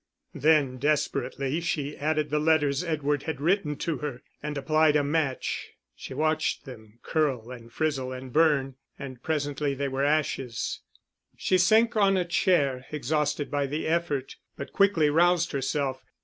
[0.33, 5.73] Then, desperately, she added the letters Edward had written to her; and applied a match.
[5.95, 10.79] She watched them curl and frizzle and burn; and presently they were ashes.
[11.37, 16.01] She sank on a chair, exhausted by the effort, but quickly roused herself.